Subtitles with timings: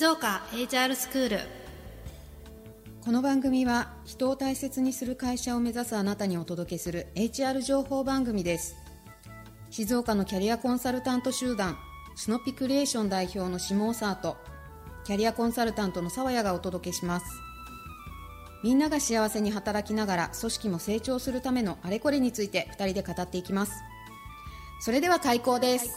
[0.00, 1.40] 静岡 HR スクール
[3.04, 8.76] この番組は人を大切にする会社を目指すあなたにお届けする HR 情報番組です。
[9.68, 11.76] 静岡のキャリアコンサルタント集団
[12.16, 14.38] スノピクリエーション代表の下尾沢と
[15.04, 17.26] キャリアコンサルタントの沢谷がお届けします。
[18.64, 23.74] みんなが幸せに働きながら組織も成長するためのあれこれについて2人で語っていきます。
[24.80, 25.94] それでは開講です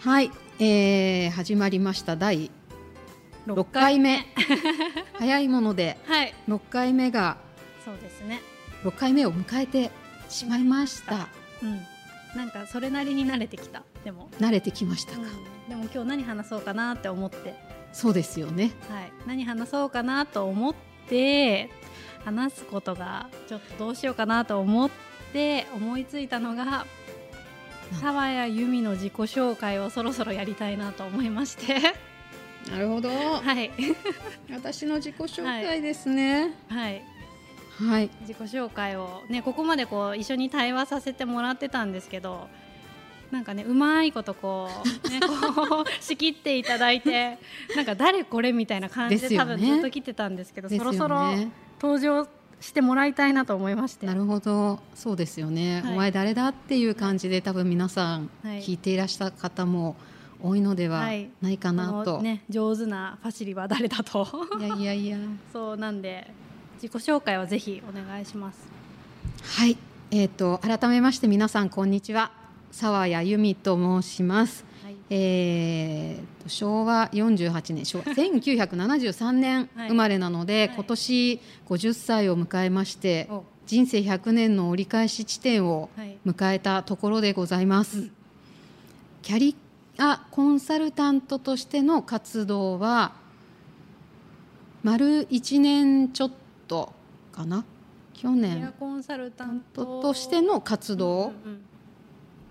[0.00, 2.16] はい、えー、始まりました。
[2.16, 2.50] 第
[3.46, 3.98] 6回。
[3.98, 4.24] 目。
[5.18, 6.34] 早いもので はい。
[6.48, 7.38] 6回目が
[7.84, 8.40] そうですね。
[8.84, 9.90] 6回目を迎えて
[10.28, 11.28] しまいました。
[11.62, 11.80] うん。
[12.36, 13.82] なんかそれなりに慣れてきた。
[14.04, 15.22] でも、慣れてきましたか、
[15.68, 17.54] でも今日何話そうかなって思って。
[17.92, 18.72] そうですよね。
[18.88, 19.12] はい。
[19.26, 20.74] 何話そうかなと思っ
[21.08, 21.70] て
[22.24, 24.90] 話すことがちょっとどうしようかなと思っ
[25.32, 26.86] て思いついたのが
[28.00, 31.94] 沢谷由美の自己紹介をそろそろやりたいなと思いまして。
[32.70, 33.08] なるほど。
[33.10, 33.70] はい。
[34.50, 36.54] 私の自己紹介ですね。
[36.68, 37.02] はい。
[37.78, 42.48] はい、自己紹介をねここまでこう一緒に対話させてもらってたんですけど
[43.30, 44.70] なんかねうまいことこ
[45.04, 45.20] うね
[45.54, 47.38] こう仕切っていただいて
[47.74, 49.44] なんか誰これみたいな感じでね。
[49.44, 50.78] 分ずっと来てたんですけどね。
[50.78, 51.34] そろそろ
[51.80, 52.26] 登場
[52.60, 54.06] してもらいたいなと思いまして。
[54.06, 54.80] なるほど。
[54.94, 55.92] そうですよね、はい。
[55.94, 58.62] お前誰だっていう感じで多分皆さんはい。
[58.62, 59.96] 聞いていらっしゃる方も
[60.42, 61.30] 多いのでははい。
[61.40, 64.26] ないかなと、このね上手なファシリは誰だと。
[64.58, 65.18] いやいやいや。
[65.52, 66.30] そうなんで
[66.82, 68.58] 自己紹介をぜひお願いします。
[69.42, 69.76] はい、
[70.10, 72.30] えー、と改めまして皆さんこんにちは。
[72.72, 74.65] 沢谷由美と申します、はい
[75.08, 79.88] えーと昭和48年昭和 1973年はい。
[79.88, 80.74] 生まれなので、はい。
[80.76, 83.44] 今年50歳を迎えましてお。
[83.66, 86.18] 人生100年の折り返し地点をはい。
[86.26, 88.10] 迎えたところでございます、うん。
[89.22, 89.56] キャリ
[89.98, 93.12] アコンサルタントとしての活動は
[94.82, 96.30] 丸1年ちょっ
[96.68, 96.92] と
[97.32, 97.64] かな？
[98.14, 99.84] 去キャリア年コンサルタント。
[99.84, 101.60] ととしての活動、うんうんうん。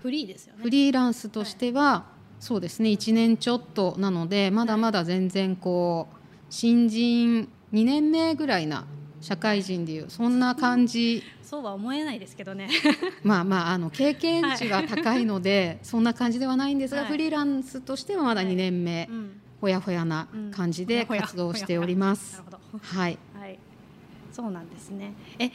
[0.01, 0.63] フリーですよね。
[0.63, 2.05] フリーランスとしては、
[2.39, 2.89] そうですね。
[2.89, 6.15] 1年ちょっとなのでまだまだ全然こう
[6.49, 8.85] 新人2年目ぐらいな
[9.21, 11.23] 社会人でいうそんな感じ。
[11.41, 12.69] そうは思えないですけどね。
[13.23, 17.09] まあまああの経験値が高いので、そんな感じではないんですが、はい。
[17.11, 19.41] フリーランスとしてはまだ2年目、うん。
[19.61, 22.43] ほやほやな感じで活動しております。
[22.81, 23.57] はい、はい、
[24.31, 25.13] そうなんですね。
[25.39, 25.51] え、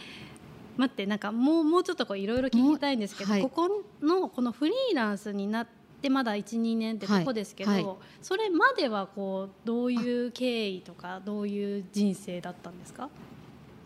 [0.77, 3.43] 待って、なんかもうもうちょっとこういろいろ聞きたいんですけど、はい。
[3.43, 7.85] ここのこのフリーランスになってまだ一二年ってとこですけど、はい。
[7.85, 13.09] はいそれまではこうどういう経緯とかどういう人生だったんですか？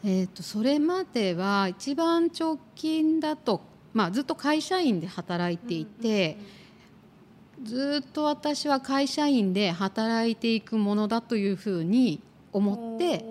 [0.05, 6.37] えー、とそれまでは一番直近だと、まあ、ずっと会社員で働いていて、
[7.63, 12.21] ずっと私は会社員で働いていくものだというふうに
[12.53, 13.25] 思って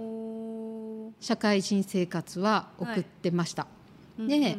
[1.20, 3.68] 社会人生活は送ってました。
[4.18, 4.58] うんで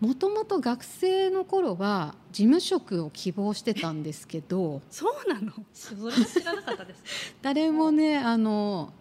[0.00, 5.52] もともと学生の頃は事務職を希望してたんですけどそうなの？
[5.72, 7.02] それは知らなかったです。
[7.40, 8.92] 誰もねあの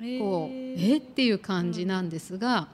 [0.00, 0.96] へこうーえ？
[0.98, 2.68] っていう感じなんですが、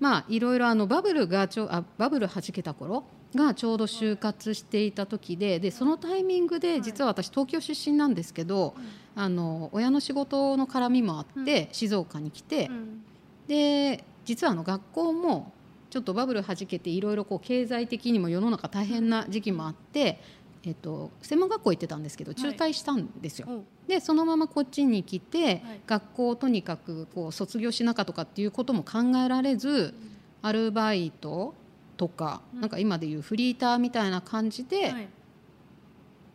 [0.00, 8.74] まあいろいろあのバブルがちょあバブルはじけた頃がちょうど就活していた時ででそのタイミングで実は私東京出身なんですけど、
[9.14, 13.04] あの親の仕事の絡みもあって、静岡に来てう、ん。
[13.46, 15.52] で実はあの学校も
[15.96, 20.20] ちょっとバブルはじけていろいろこう経済的にも世の中大変な時期もあって、
[20.62, 23.48] えっと、専門学校行ってたんですけど中退したんですよ。
[23.48, 25.60] おでそのままこっちに来て、はい。
[25.86, 29.94] 学校をとにかくこう卒業しなかとかっていうことも考えられず、
[30.42, 31.54] アルバイト
[31.96, 32.60] とか、うん。
[32.60, 35.08] なんか今でいうフリーターみたいな感じで、はい。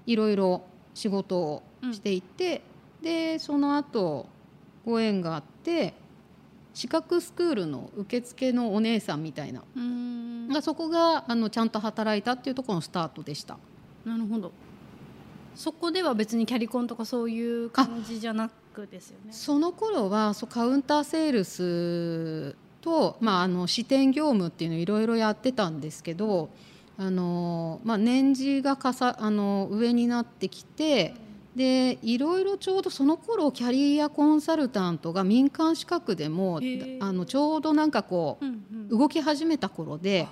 [0.07, 0.63] いろいろ
[0.95, 2.63] 仕事をしていて、
[3.03, 4.25] でその後
[4.85, 5.93] ご縁があって
[6.73, 9.79] 資格スクールの受付のお姉さんみたいな、う
[10.53, 13.57] がそこがあのちゃんと働いたっていうところのスタートでした。
[14.06, 14.51] なるほど。
[15.56, 19.33] そこでは別にキャリコンとかそういう感じじゃなくですよね。
[19.33, 26.50] その頃はそうカウンターセールスと、まあ、あの支店業務っていうのをいろいろやってたんですけど
[26.97, 31.13] あの、まあ、年次がかさあの上になってきて
[31.56, 36.62] でいろいろちょうどその頃キャリアコンサルタントが民間資格でも
[37.01, 38.88] あのちょうどなんかこうんうん。
[38.88, 40.27] う動き始めた頃で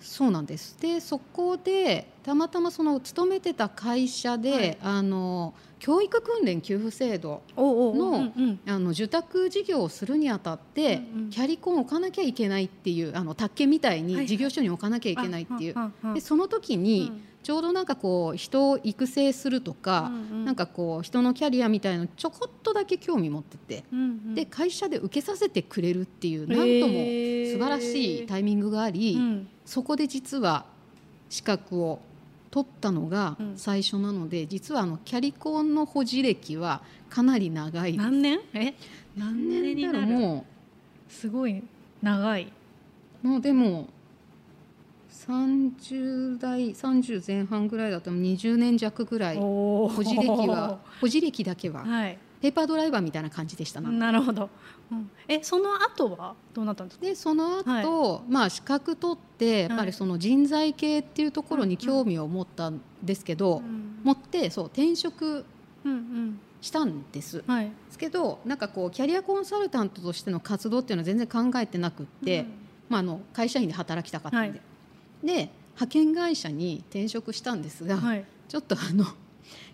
[0.00, 4.78] そうなんですでそこでたまたまその勤めてた会社で、はい。
[4.82, 11.30] あの教育訓練給付制度の受託事業をするにあたって、うんうん。
[11.30, 17.12] キャリコンを置かなきゃいけないっていうあの宅建みたいに事業所に置かなきゃいけないっていう、あはんはんでその時に、
[17.44, 20.44] ちょうどなんかこう人を育成するとか、うんうん。
[20.46, 24.34] なんかこう人のキャリアみたいのちょこっとだけ興味持ってて、うんうん。
[24.34, 26.94] で会社で受けさせてくれるっていうなんとも
[27.52, 29.48] 素晴らしいタイミングがあり、うん。
[29.66, 30.64] そこで実は
[31.28, 32.00] 資格を
[32.50, 33.52] 取ったのがうん。
[33.56, 36.80] 最初なので、実はあのキャリコンの保持歴は
[37.10, 38.40] かなり長い何年？
[38.54, 38.74] え？
[39.16, 40.06] 何年になる？
[40.06, 40.46] も
[41.10, 41.62] すごい
[42.02, 42.50] 長い。
[43.22, 43.88] うもうでも
[45.14, 52.18] 30代30前半ぐらいだと20年弱ぐらいお保持歴は 保持歴だけははい。
[52.40, 53.88] ペーパードライバーみたいな感じでしたな。
[53.90, 54.50] なるほど、
[54.92, 55.10] うん。
[55.26, 57.06] えその後はどうなったんですか？
[57.06, 65.46] でその後、まあ資格取ってやっぱりその人材系っていうところに興味を持ったんですけど、うん持ってそう転職
[65.84, 66.40] うんうん。
[66.60, 67.42] したんです。
[67.46, 67.64] はい。
[67.66, 72.44] ですけどなんかこうキャリアコンサルタントとしての活動っていうのは全然考えてなくって、
[72.90, 74.60] まあ、あの会社員で働きたかったんで、
[75.24, 78.24] で派遣会社に転職したんですが、うんはい。
[78.48, 79.04] ちょっとあの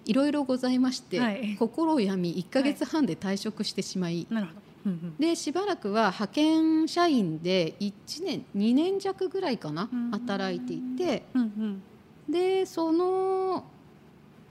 [0.05, 1.57] いろいろございまして、はい。
[1.59, 5.17] 心を病み1か月半で退職してしまい、なるほど、うんうん。
[5.19, 10.11] でしばらくは派遣社員で1年2年弱ぐらいかなうん。
[10.11, 12.33] 働いていてうんうん。
[12.33, 13.65] でその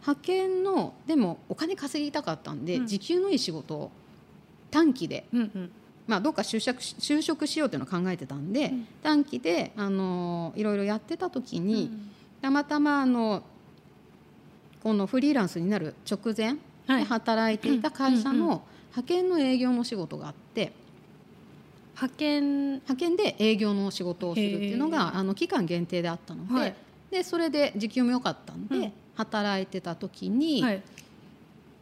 [0.02, 2.88] 派遣のでもお金稼ぎたかったんで、うん。
[2.88, 3.92] 時給のいい仕事を
[4.72, 5.25] 短期で、
[6.09, 8.88] まあ、どっか就職し就職しようっていうのを考えてたんで、うん。
[9.03, 12.11] 短期であのいろいろやってた時に、うん。
[12.41, 13.44] たまたまあの
[14.81, 16.56] このフリーランスになる直前
[16.88, 17.03] はい。
[17.03, 20.71] で働いていた会社の派遣の営業の仕事があって
[21.94, 22.69] 派遣。
[22.71, 26.75] 派遣で営業の仕事をするっていうのへがあの期間限定であったので,、はい。
[27.11, 28.94] でそれで時給も良かったんで、うん。
[29.13, 30.81] 働いてた時に、はい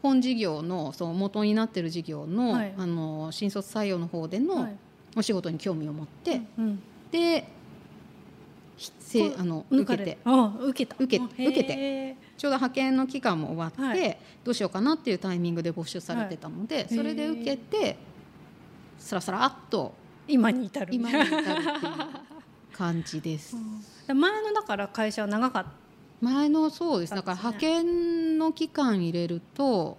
[0.02, 2.74] 本事業のその元になってる事業の,、はい。
[2.78, 4.78] あの新卒採用の方でのはい。
[5.16, 7.48] お仕事に興味を持って、うんで
[8.76, 10.18] ひせあの受けて。
[10.24, 10.96] あ受けた。
[11.04, 12.16] 受け受けて。
[12.38, 14.18] ちょうど派遣の期間も終わって、はい。
[14.44, 16.96] どうしようかなっていうタイミングで募集されてたので、い。
[16.96, 17.98] それで受けて
[19.00, 19.96] さらさらっと
[20.28, 20.94] 今に至る。
[20.94, 21.64] 今に至るっていう
[22.74, 23.58] 感じです。
[24.08, 24.20] うん。
[24.20, 25.66] 前のだから会社は長かっ
[26.22, 27.14] 前のそうです。
[27.14, 29.98] だから派遣の期間入れると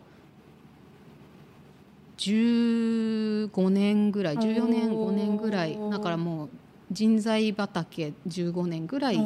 [2.16, 5.12] 15年ぐらい14年おー。
[5.12, 6.48] 5年ぐらいだからもう
[6.90, 9.18] 人材畑15年ぐらたい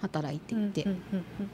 [0.00, 1.50] 働いていて、うんうんうんうん。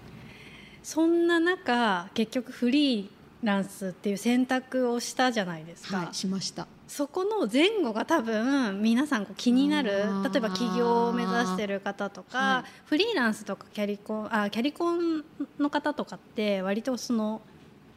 [0.82, 3.08] そんな中結局フリー
[3.42, 12.70] ランスっていう選択をしたじゃないですか、はいしましたそこの前後が多分皆さんこう気になる例えば起業を目指してる方とか、はい。
[12.86, 15.24] フリーランスとかキャリコンあキャリコン
[15.58, 17.40] の方とかって割とその、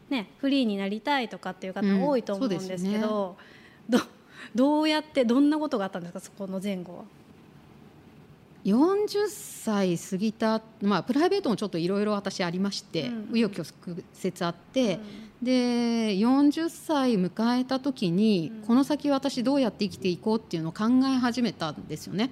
[0.09, 2.07] ね、フリーになりたいとかっていう方うん。
[2.07, 3.35] 多いと思うんですけど、
[3.89, 3.99] ど
[4.55, 7.03] どうやってどんなことがあったんですかそこの前後は
[8.65, 13.23] ？40歳過ぎた、まあ、プライベートもちょっといろいろ私ありましてうん。
[13.31, 14.99] 紆余曲折あって、
[15.41, 18.67] で40歳迎えた時に、うん。
[18.67, 22.31] この先私どうやって生きていこうっていうのを考え始めたんですよね。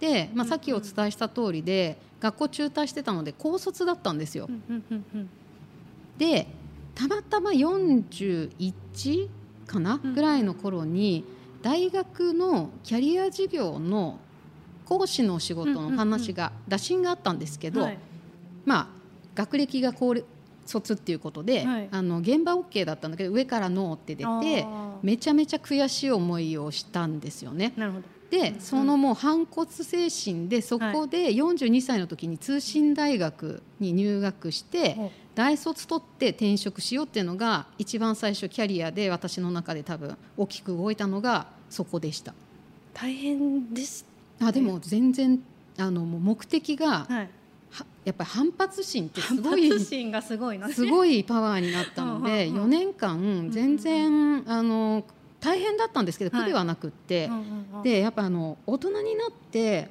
[0.00, 0.48] で、まあ、うん。
[0.48, 4.48] さっきお伝えした通りで、学校中退してたので高卒だったんですよ。
[6.16, 6.48] で
[6.94, 9.28] たまたま41
[9.66, 10.14] かな、うん。
[10.14, 11.24] ぐらいの頃に
[11.62, 14.18] 大学のキャリア事業の
[14.84, 17.98] 講師の仕事の話が、打診があったんですけど、はい。
[18.64, 18.86] まあ
[19.34, 20.14] 学歴が高
[20.68, 21.88] 卒っていうことで、はい。
[21.90, 24.66] あの現場 OK だったんだけど上からノーって出て
[25.02, 27.72] めちゃめちゃ悔しい思いをしたんですよね。
[27.76, 28.04] なるほど。
[28.30, 28.60] で、うん。
[28.60, 34.96] そのもう反骨精神でそこで42歳の時に通信大学に入学して、
[35.34, 42.34] 大卒取って転職しようっていうのが一番最初キャリアで私の中で多分大きく動いたのがそこでした。
[42.92, 44.04] 大変です、
[44.40, 45.40] あでも全然
[45.76, 47.06] あのもう目的が
[48.08, 52.64] やっぱり反発心ってす反ごい発心がすごいなすごいパワーになったのでうんうんうん。
[52.64, 55.04] 4年間全然あの
[55.40, 56.46] 大変だったんですけどはい。
[56.46, 57.30] 苦ではなくって、
[57.84, 59.90] でやっぱあの大人になって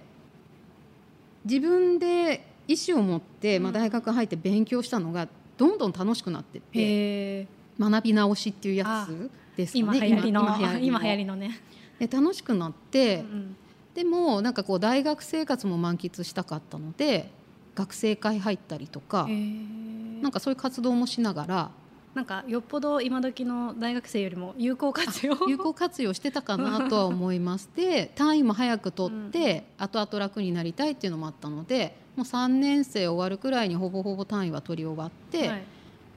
[1.46, 7.48] 自分で意思を持って、まあ、うん大学入って勉強したのがどんどん楽しくなってって。
[7.80, 11.36] 学び直しっていうやつですかね今流行りの今今流行りの。
[11.36, 11.62] のね、
[12.00, 13.56] で楽しくなって、うん。
[13.94, 17.32] でもなんかこう大学生活も満喫したかったので
[17.78, 21.72] 学生会入ったりとか、へえなんかそういう活動もしながら
[22.16, 25.38] なんかよっぽど今時の大学生よりも有効活用？
[25.48, 35.64] 有効活用してたかなとは思いますで 単位も早く取って、後々楽になりたいっていうのもあったのでもう3年生終わるくらいにほぼほぼ単位は取り終わって、はい。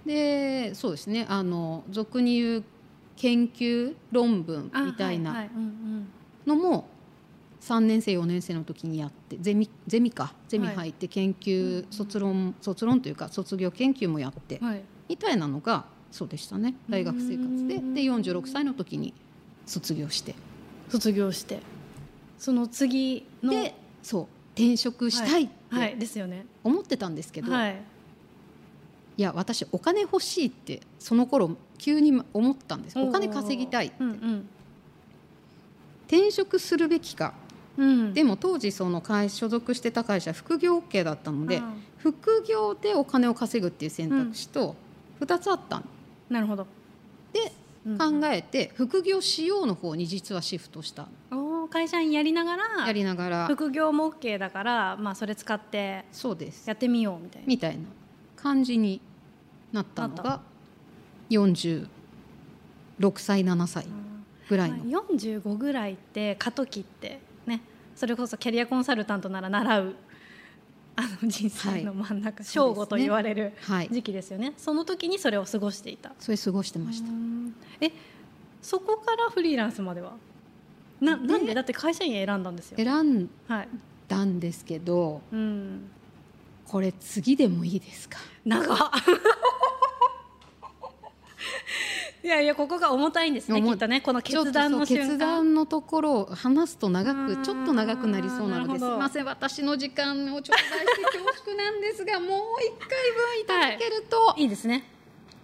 [0.07, 2.65] でそうですねあの俗に言う
[3.17, 5.45] 研究論文あみたいな
[6.47, 6.89] のも
[7.61, 10.77] 3年生4年生の時にやってゼミゼミかゼミはい。
[10.77, 14.83] 入って研究、卒論卒論というか卒業研究もやって、はい。
[15.09, 16.75] みたいなのがそうでしたね。
[16.89, 17.75] 大学生活で。
[17.77, 19.13] うんで46歳の時に
[19.67, 20.35] 卒業して。
[20.89, 21.61] 卒業して。
[22.39, 25.91] その次のでそう転職したいっはい。
[25.91, 26.47] てですよね。
[26.65, 27.83] 思ってたんですけど、はい。
[29.19, 32.99] いや私お金欲しいってその頃急に思ったんです。
[32.99, 33.97] お金稼ぎたいって。
[34.03, 34.49] うん。
[36.07, 37.35] 転職するべきか
[37.77, 37.89] うん。
[37.89, 44.75] うんでも当時その会所属してた会社副業 OK だったのであ副業でお金を稼ぐっていう選択肢と
[45.21, 45.85] 2つあったんー
[46.31, 46.67] なるほど。
[47.33, 47.53] で
[47.87, 53.47] うん考えて副業しようの方に実はシフトしたおー会社員やりながらやりながら。
[53.49, 56.67] 副業も OK だから、まあ、それ使ってそうです。
[56.67, 57.47] やってみようみたいな。
[57.47, 57.85] みたいな
[58.37, 59.01] 感じに
[59.73, 60.41] なったのが
[61.31, 61.87] 46
[63.17, 63.87] 歳7歳
[64.49, 67.61] ぐらいの、まあ45ぐらいって過渡期ってね
[67.95, 69.95] それこそキャリアコンサルタントなら習う
[70.97, 73.89] あの人生の真ん中、正午と言われるはい。
[73.91, 74.53] 時期ですよね。
[74.59, 76.13] その時にそれを過ごしていた。
[76.19, 77.09] それ過ごしてました。
[77.09, 77.55] うん。
[77.81, 77.91] え
[78.61, 80.13] そこからフリーランスまでは？
[81.01, 81.55] なでなんで？
[81.55, 82.77] だって会社員選んだんですよ。
[82.77, 82.87] 選
[83.23, 83.69] んはい、
[84.09, 85.89] だんですけどうん、
[86.67, 88.19] これ次でもいいですか？
[88.45, 88.77] 長っ
[92.23, 104.45] いやいやここが重たいんですねきっとねこのちょっと決断の決断のところを話すと長うんくちょっと長くなりそうなのですいません私の時間を頂戴して恐縮なんですがもう一回分いただけると、い。
[104.45, 104.85] いですね。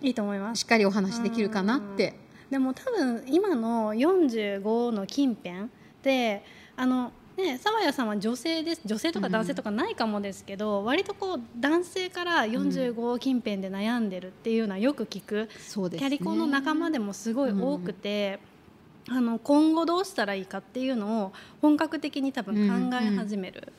[0.03, 0.61] いいと思います。
[0.61, 2.15] しっかりお話できるかなって。
[2.51, 5.69] でも多分今の45の近辺
[6.03, 6.45] で
[6.77, 16.09] あのね沢谷さんは女性です女性とか男性とかないかもですけど、割とこう男性から45近辺で悩んでるっていうのはよく聞く、そうですね。
[16.09, 18.39] キャリコンの仲間でもすごい多くて、
[19.09, 23.73] あの今後どうしたらいいかっていうのを本格的に多分考え始める、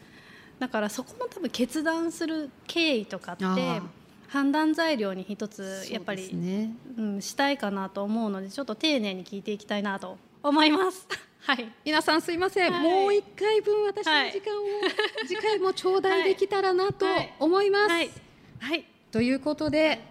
[0.60, 3.82] だからそこの多分決断する経緯とかって
[4.28, 11.08] 判断材料に一つやっぱそうねうん、したいかなと思うのでちょっと丁寧に聞いていきたいなと思います。
[11.48, 11.72] はい。
[11.86, 12.84] 皆さんすいません、はい。
[12.84, 14.66] もう一回分私の時間を、
[15.25, 17.06] 次回も頂戴できたらなと
[17.39, 18.12] 思います、はい、
[18.60, 20.01] はい、ということで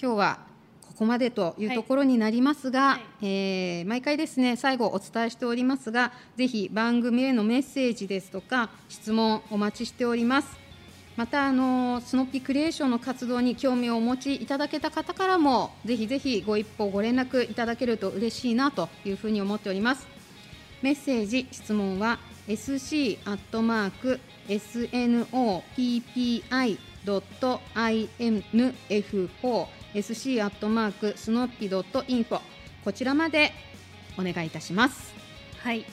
[0.00, 0.38] 今日は
[0.86, 3.26] ここまでというところになりますが、はい。
[3.26, 10.69] えー毎回ですね最後お伝えしておりますがぜひ番組へのメッセージですとか質問お待ちしております
[11.20, 20.06] またあのスノッピクリエーションの活動に興味をお持ちいただけた方からもぜひぜひご一報ご連絡いただけると嬉しいなというふうに思っております。
[20.80, 25.62] メッセージ質問は sc アットマーク snoppi.info
[29.94, 32.40] sc アットマークスノッピドットインフォ
[32.82, 33.52] こちらまで
[34.18, 35.12] お願いいたします。
[35.58, 35.84] はい、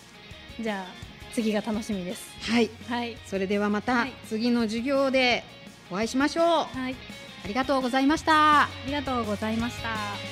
[0.57, 1.06] じゃあ
[1.37, 2.31] 次が楽しみです。
[2.51, 2.71] はい。
[2.89, 4.13] はい、それではまたはい。
[4.27, 5.43] 次の授業で
[5.91, 6.45] お会いしましょう。
[6.45, 6.95] はい、
[7.45, 8.63] ありがとうございました。
[8.63, 10.26] ありがとうございました。